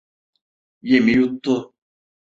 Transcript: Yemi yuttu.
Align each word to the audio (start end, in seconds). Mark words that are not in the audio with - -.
Yemi 0.89 1.13
yuttu. 1.17 1.55